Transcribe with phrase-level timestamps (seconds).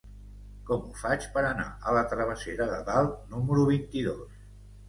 [0.69, 4.43] Com ho faig per anar a la travessera de Dalt número vint-i-dos?